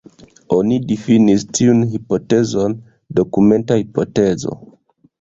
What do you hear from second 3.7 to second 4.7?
hipotezo.